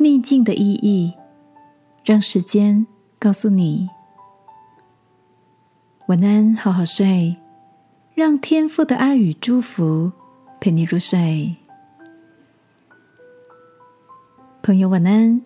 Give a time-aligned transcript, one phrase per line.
[0.00, 1.12] 逆境的意义，
[2.04, 2.86] 让时间
[3.18, 3.88] 告诉你。
[6.06, 7.36] 晚安，好好睡，
[8.14, 10.12] 让天父的爱与祝福
[10.60, 11.56] 陪你入睡。
[14.62, 15.42] 朋友，晚安。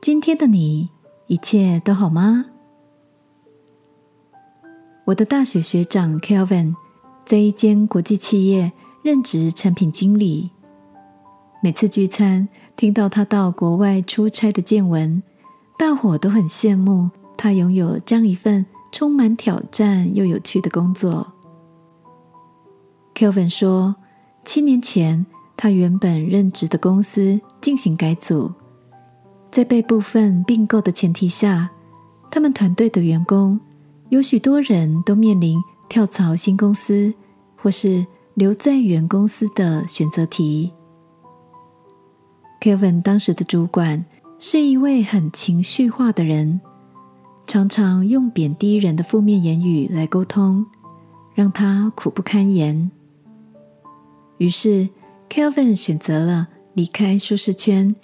[0.00, 0.88] 今天的你
[1.26, 2.46] 一切都好吗？
[5.04, 6.74] 我的大学学长 Kelvin
[7.26, 10.53] 在一间国际企业任职产品经理。
[11.64, 12.46] 每次聚餐，
[12.76, 15.22] 听到他到国外出差的见闻，
[15.78, 21.26] 大伙都很羡慕他拥有这样一份充满挑战又有趣的工作。
[23.14, 23.96] Kelvin 说，
[24.44, 25.24] 七年前
[25.56, 28.52] 他原本任职的公司进行改组，
[29.50, 31.70] 在被部分并购的前提下，
[32.30, 33.58] 他们团队的员工
[34.10, 35.58] 有许多人都面临
[35.88, 37.14] 跳槽新公司
[37.56, 40.70] 或是留在原公司的选择题。
[42.64, 44.06] Kevin 当时的主管
[44.38, 46.62] 是一位很情绪化的人，
[47.46, 50.64] 常常用贬低人的负面言语来沟通，
[51.34, 52.90] 让他苦不堪言。
[54.38, 54.88] 于是
[55.28, 57.94] ，Kevin 选择了离开舒适圈，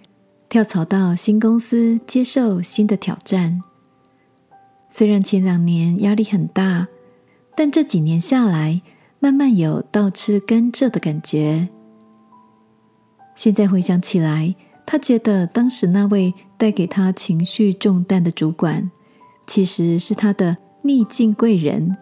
[0.51, 3.63] 跳槽到新公司，接受新的挑战。
[4.91, 6.87] 虽然前两年压力很大，
[7.57, 8.83] 但这几年下来，
[9.21, 11.71] 慢慢有倒吃甘蔗的感觉。
[13.41, 18.91] 现在回想起来，他觉得当时那位带给他情绪重担的主管，
[19.47, 21.97] 其实是他的逆境贵人，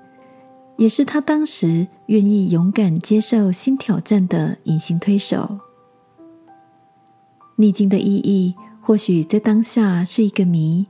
[0.79, 5.61] 也是他当时愿意勇敢接受新挑战的隐形推手。
[7.55, 10.89] 逆境的意义，或许在当下是一个谜。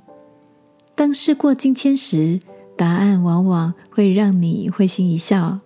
[0.95, 2.41] 当事过境迁时，
[2.75, 5.61] 答案往往会让你会心一笑。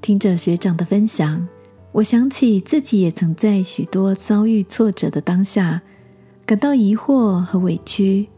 [0.00, 1.46] 听着学长的分享。
[1.92, 5.82] 我想起自己也曾在许多遭遇挫折的当下，
[6.46, 8.28] 感到疑惑和委屈，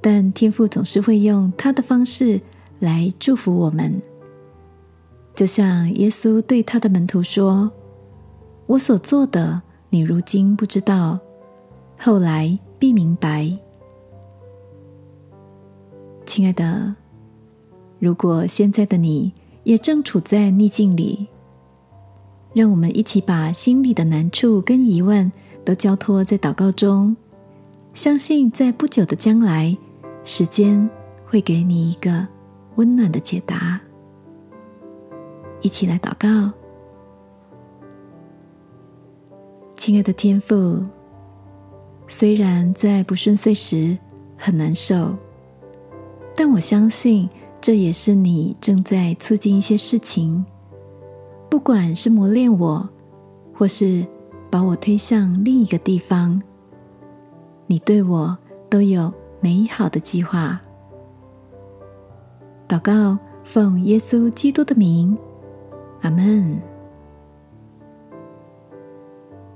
[0.00, 2.40] 但天父总是会用他的方式
[2.78, 4.00] 来祝福我们。
[5.34, 7.70] 就像耶稣对他的门徒说
[8.66, 9.60] ：“我所做的，
[9.90, 11.18] 你如今不知道，
[11.98, 13.52] 后来必明白。”
[16.24, 16.94] 亲爱的，
[17.98, 19.32] 如果现在的你
[19.64, 21.26] 也正处在逆境里，
[22.54, 25.30] 让我们一起把心里的难处跟疑问
[25.64, 27.16] 都交托在祷告中，
[27.94, 29.76] 相信在不久的将来，
[30.24, 30.88] 时间
[31.24, 32.26] 会给你一个
[32.74, 33.80] 温暖的解答。
[35.62, 36.52] 一起来祷告，
[39.76, 40.84] 亲爱的天父，
[42.06, 43.96] 虽然在不顺遂时
[44.36, 45.16] 很难受，
[46.34, 47.28] 但我相信
[47.60, 50.44] 这也是你正在促进一些事情。
[51.52, 52.88] 不管是磨练我，
[53.52, 54.06] 或是
[54.50, 56.40] 把我推向另一个地方，
[57.66, 58.34] 你对我
[58.70, 60.58] 都有美好的计划。
[62.66, 65.14] 祷告，奉耶稣基督的名，
[66.00, 66.58] 阿门。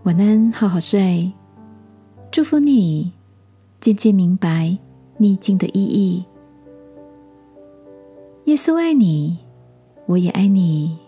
[0.03, 1.33] 晚安，好好睡。
[2.31, 3.11] 祝福你，
[3.81, 4.77] 渐渐明白
[5.17, 6.27] 逆境的意义。
[8.45, 9.39] 耶稣爱你，
[10.05, 11.06] 我也爱你。